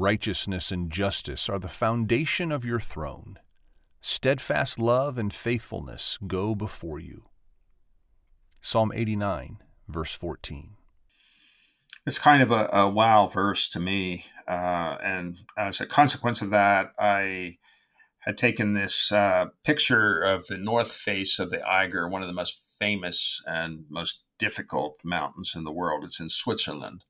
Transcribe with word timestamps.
righteousness 0.00 0.72
and 0.72 0.90
justice 0.90 1.48
are 1.48 1.58
the 1.58 1.68
foundation 1.68 2.50
of 2.50 2.64
your 2.64 2.80
throne. 2.80 3.38
Steadfast 4.00 4.78
love 4.78 5.18
and 5.18 5.32
faithfulness 5.32 6.18
go 6.26 6.54
before 6.54 6.98
you. 6.98 7.24
Psalm 8.62 8.92
89, 8.94 9.58
verse 9.88 10.14
14. 10.14 10.70
It's 12.06 12.18
kind 12.18 12.42
of 12.42 12.50
a, 12.50 12.68
a 12.72 12.88
wow 12.88 13.26
verse 13.26 13.68
to 13.68 13.78
me. 13.80 14.24
Uh, 14.48 14.96
and 15.04 15.36
as 15.58 15.82
a 15.82 15.86
consequence 15.86 16.40
of 16.40 16.48
that, 16.48 16.92
I 16.98 17.58
had 18.20 18.38
taken 18.38 18.72
this 18.72 19.12
uh, 19.12 19.46
picture 19.64 20.22
of 20.22 20.46
the 20.46 20.56
north 20.56 20.92
face 20.92 21.38
of 21.38 21.50
the 21.50 21.62
Eiger, 21.68 22.08
one 22.08 22.22
of 22.22 22.28
the 22.28 22.34
most 22.34 22.76
famous 22.78 23.42
and 23.46 23.84
most 23.90 24.24
difficult 24.38 24.98
mountains 25.04 25.54
in 25.54 25.64
the 25.64 25.72
world. 25.72 26.04
It's 26.04 26.20
in 26.20 26.30
Switzerland. 26.30 27.04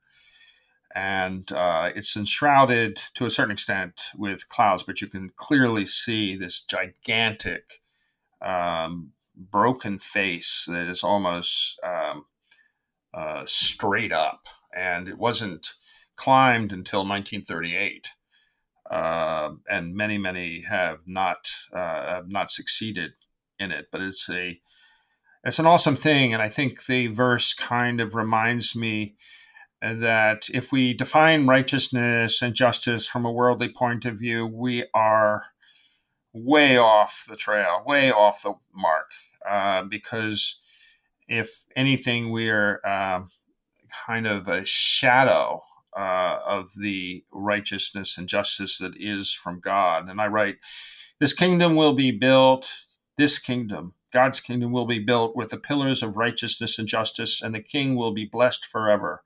And 0.95 1.51
uh, 1.53 1.91
it's 1.95 2.17
enshrouded 2.17 3.01
to 3.15 3.25
a 3.25 3.31
certain 3.31 3.53
extent 3.53 4.01
with 4.17 4.49
clouds, 4.49 4.83
but 4.83 5.01
you 5.01 5.07
can 5.07 5.31
clearly 5.37 5.85
see 5.85 6.37
this 6.37 6.61
gigantic 6.63 7.83
um, 8.45 9.13
broken 9.37 9.99
face 9.99 10.67
that 10.69 10.89
is 10.89 11.05
almost 11.05 11.79
um, 11.85 12.25
uh, 13.15 13.43
straight 13.47 14.13
up. 14.13 14.47
And 14.77 15.09
it 15.09 15.19
wasn't 15.19 15.75
climbed 16.17 16.73
until 16.73 17.01
1938 17.01 18.09
uh, 18.91 19.51
and 19.69 19.95
many 19.95 20.19
many 20.19 20.63
have 20.63 20.99
not 21.07 21.49
uh, 21.73 22.15
have 22.15 22.29
not 22.29 22.51
succeeded 22.51 23.13
in 23.59 23.71
it. 23.71 23.87
But 23.93 24.01
it's 24.01 24.29
a 24.29 24.61
it's 25.45 25.59
an 25.59 25.67
awesome 25.67 25.97
thing, 25.97 26.35
and 26.35 26.43
I 26.43 26.49
think 26.49 26.87
the 26.87 27.07
verse 27.07 27.55
kind 27.55 28.01
of 28.01 28.15
reminds 28.15 28.75
me 28.75 29.17
that 29.83 30.49
if 30.53 30.73
we 30.73 30.93
define 30.93 31.47
righteousness 31.47 32.43
and 32.43 32.55
justice 32.55 33.07
from 33.07 33.25
a 33.25 33.33
worldly 33.33 33.69
point 33.69 34.05
of 34.05 34.19
view, 34.19 34.47
we 34.47 34.85
are 34.93 35.45
way 36.33 36.77
off 36.77 37.27
the 37.29 37.37
trail, 37.37 37.83
way 37.87 38.11
off 38.11 38.43
the 38.43 38.55
mark, 38.75 39.11
uh, 39.49 39.83
because 39.85 40.61
if 41.29 41.65
anything, 41.75 42.31
we 42.31 42.51
are 42.51 42.81
uh, 42.85 43.23
kind 44.07 44.27
of 44.27 44.49
a 44.49 44.65
shadow 44.65 45.63
uh, 45.97 46.39
of 46.47 46.73
the 46.77 47.25
righteousness 47.33 48.19
and 48.19 48.29
justice 48.29 48.79
that 48.79 48.93
is 48.97 49.33
from 49.33 49.61
God. 49.61 50.09
And 50.09 50.21
I 50.21 50.27
write, 50.27 50.57
This 51.19 51.33
kingdom 51.33 51.75
will 51.75 51.95
be 51.95 52.11
built, 52.11 52.71
this 53.17 53.39
kingdom, 53.39 53.95
God's 54.13 54.41
kingdom 54.41 54.73
will 54.73 54.87
be 54.87 54.99
built 54.99 55.37
with 55.37 55.51
the 55.51 55.57
pillars 55.57 56.03
of 56.03 56.17
righteousness 56.17 56.79
and 56.79 56.89
justice, 56.89 57.41
and 57.41 57.55
the 57.55 57.63
king 57.63 57.97
will 57.97 58.13
be 58.13 58.25
blessed 58.25 58.65
forever. 58.65 59.23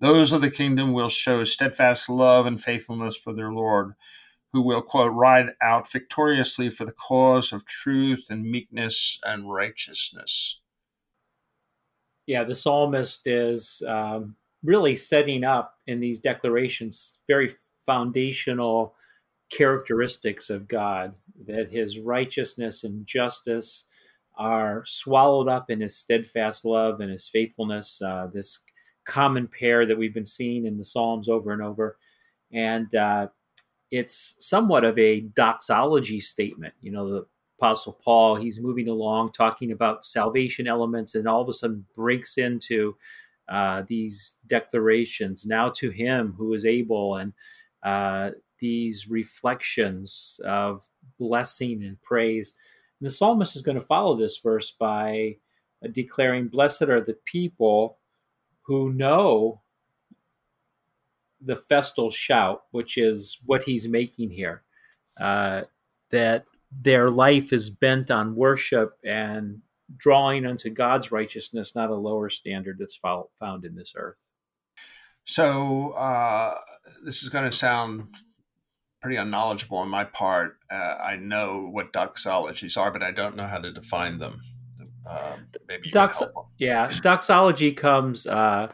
Those 0.00 0.32
of 0.32 0.40
the 0.42 0.50
kingdom 0.50 0.92
will 0.92 1.08
show 1.08 1.44
steadfast 1.44 2.08
love 2.08 2.46
and 2.46 2.62
faithfulness 2.62 3.16
for 3.16 3.32
their 3.32 3.52
Lord, 3.52 3.94
who 4.52 4.62
will, 4.62 4.82
quote, 4.82 5.12
ride 5.12 5.50
out 5.62 5.90
victoriously 5.90 6.68
for 6.70 6.84
the 6.84 6.92
cause 6.92 7.52
of 7.52 7.64
truth 7.64 8.26
and 8.28 8.50
meekness 8.50 9.18
and 9.24 9.50
righteousness. 9.50 10.60
Yeah, 12.26 12.44
the 12.44 12.54
psalmist 12.54 13.26
is 13.26 13.82
um, 13.86 14.36
really 14.62 14.96
setting 14.96 15.44
up 15.44 15.74
in 15.86 16.00
these 16.00 16.18
declarations 16.18 17.18
very 17.26 17.54
foundational 17.86 18.94
characteristics 19.50 20.50
of 20.50 20.66
God, 20.66 21.14
that 21.46 21.70
his 21.70 22.00
righteousness 22.00 22.84
and 22.84 23.06
justice 23.06 23.86
are 24.36 24.82
swallowed 24.84 25.48
up 25.48 25.70
in 25.70 25.80
his 25.80 25.96
steadfast 25.96 26.64
love 26.64 27.00
and 27.00 27.10
his 27.10 27.28
faithfulness, 27.28 28.02
uh, 28.02 28.26
this 28.32 28.62
common 29.06 29.48
pair 29.48 29.86
that 29.86 29.96
we've 29.96 30.14
been 30.14 30.26
seeing 30.26 30.66
in 30.66 30.76
the 30.76 30.84
Psalms 30.84 31.28
over 31.28 31.52
and 31.52 31.62
over. 31.62 31.96
And 32.52 32.94
uh, 32.94 33.28
it's 33.90 34.36
somewhat 34.38 34.84
of 34.84 34.98
a 34.98 35.20
doxology 35.20 36.20
statement. 36.20 36.74
You 36.80 36.92
know, 36.92 37.08
the 37.08 37.26
Apostle 37.58 37.98
Paul, 38.04 38.36
he's 38.36 38.60
moving 38.60 38.88
along 38.88 39.32
talking 39.32 39.72
about 39.72 40.04
salvation 40.04 40.66
elements 40.66 41.14
and 41.14 41.26
all 41.26 41.40
of 41.40 41.48
a 41.48 41.52
sudden 41.52 41.86
breaks 41.94 42.36
into 42.36 42.96
uh, 43.48 43.82
these 43.86 44.34
declarations 44.46 45.46
now 45.46 45.70
to 45.70 45.90
him 45.90 46.34
who 46.36 46.52
is 46.52 46.66
able 46.66 47.16
and 47.16 47.32
uh, 47.82 48.32
these 48.58 49.08
reflections 49.08 50.40
of 50.44 50.88
blessing 51.18 51.82
and 51.84 52.00
praise. 52.02 52.54
And 53.00 53.06
the 53.06 53.10
psalmist 53.10 53.56
is 53.56 53.62
going 53.62 53.78
to 53.78 53.86
follow 53.86 54.16
this 54.16 54.38
verse 54.38 54.72
by 54.72 55.36
uh, 55.84 55.88
declaring, 55.92 56.48
Blessed 56.48 56.82
are 56.82 57.00
the 57.00 57.18
people 57.24 57.98
who 58.66 58.92
know 58.92 59.62
the 61.40 61.56
festal 61.56 62.10
shout, 62.10 62.64
which 62.70 62.96
is 62.96 63.40
what 63.46 63.62
he's 63.64 63.88
making 63.88 64.30
here, 64.30 64.62
uh, 65.20 65.62
that 66.10 66.44
their 66.70 67.08
life 67.08 67.52
is 67.52 67.70
bent 67.70 68.10
on 68.10 68.34
worship 68.34 68.98
and 69.04 69.60
drawing 69.96 70.44
unto 70.44 70.68
God's 70.68 71.12
righteousness, 71.12 71.74
not 71.74 71.90
a 71.90 71.94
lower 71.94 72.28
standard 72.28 72.78
that's 72.78 72.96
found 72.96 73.64
in 73.64 73.76
this 73.76 73.92
earth. 73.96 74.28
So 75.24 75.90
uh, 75.90 76.58
this 77.04 77.22
is 77.22 77.28
going 77.28 77.48
to 77.48 77.56
sound 77.56 78.08
pretty 79.00 79.16
unknowledgeable 79.16 79.78
on 79.78 79.88
my 79.88 80.04
part. 80.04 80.58
Uh, 80.70 80.74
I 80.74 81.16
know 81.16 81.68
what 81.70 81.92
doxologies 81.92 82.76
are, 82.76 82.90
but 82.90 83.02
I 83.02 83.12
don't 83.12 83.36
know 83.36 83.46
how 83.46 83.58
to 83.58 83.72
define 83.72 84.18
them. 84.18 84.40
Uh, 85.08 85.36
maybe 85.68 85.90
Dox- 85.90 86.22
yeah, 86.58 86.92
doxology 87.00 87.72
comes 87.72 88.26
uh, 88.26 88.72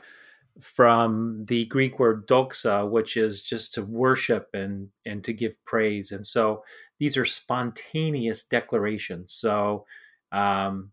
from 0.60 1.44
the 1.46 1.66
Greek 1.66 1.98
word 1.98 2.26
doxa, 2.26 2.88
which 2.90 3.16
is 3.16 3.42
just 3.42 3.74
to 3.74 3.82
worship 3.82 4.48
and 4.54 4.88
and 5.04 5.22
to 5.24 5.32
give 5.32 5.62
praise. 5.64 6.12
And 6.12 6.26
so 6.26 6.62
these 6.98 7.16
are 7.16 7.24
spontaneous 7.24 8.44
declarations. 8.44 9.34
So 9.34 9.86
um, 10.30 10.90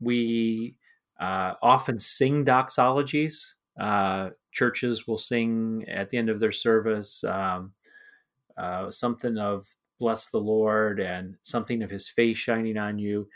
we 0.00 0.76
uh, 1.18 1.54
often 1.62 1.98
sing 1.98 2.44
doxologies. 2.44 3.54
Uh, 3.78 4.30
churches 4.52 5.06
will 5.06 5.18
sing 5.18 5.84
at 5.88 6.10
the 6.10 6.18
end 6.18 6.30
of 6.30 6.40
their 6.40 6.52
service 6.52 7.24
um, 7.24 7.72
uh, 8.56 8.90
something 8.90 9.36
of 9.38 9.66
bless 9.98 10.28
the 10.28 10.38
Lord 10.38 11.00
and 11.00 11.36
something 11.42 11.82
of 11.82 11.90
his 11.90 12.08
face 12.08 12.38
shining 12.38 12.76
on 12.76 12.98
you. 12.98 13.28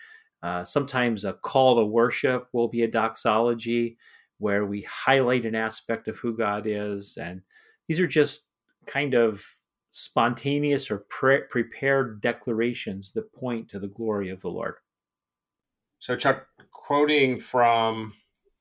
Uh, 0.43 0.65
sometimes 0.65 1.25
a 1.25 1.35
call 1.35 1.77
to 1.77 1.85
worship 1.85 2.49
will 2.53 2.69
be 2.69 2.83
a 2.83 2.91
doxology 2.91 3.97
where 4.39 4.65
we 4.65 4.83
highlight 4.83 5.45
an 5.45 5.55
aspect 5.55 6.09
of 6.09 6.17
who 6.17 6.37
God 6.37 6.65
is. 6.67 7.19
And 7.21 7.43
these 7.89 8.01
are 8.01 8.07
just 8.07 8.49
kind 8.87 9.15
of 9.15 9.45
spontaneous 9.91 10.91
or 10.91 11.05
pre- 11.09 11.43
prepared 11.51 12.21
declarations 12.21 13.13
that 13.13 13.33
point 13.35 13.69
to 13.69 13.79
the 13.79 13.89
glory 13.89 14.31
of 14.31 14.41
the 14.41 14.49
Lord. 14.49 14.77
So, 15.99 16.17
Chuck, 16.17 16.47
quoting 16.73 17.39
from 17.39 18.15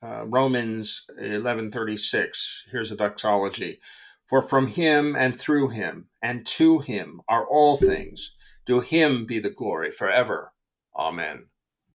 uh, 0.03 0.25
Romans 0.25 1.07
11:36, 1.19 2.63
here's 2.71 2.91
a 2.91 2.97
doxology. 2.97 3.79
For 4.27 4.41
from 4.43 4.67
him 4.67 5.15
and 5.15 5.35
through 5.35 5.69
him 5.69 6.09
and 6.21 6.45
to 6.45 6.79
him 6.79 7.21
are 7.27 7.47
all 7.47 7.77
things. 7.77 8.35
To 8.67 8.81
him 8.81 9.25
be 9.25 9.39
the 9.39 9.49
glory 9.49 9.89
forever. 9.89 10.53
Amen. 10.95 11.48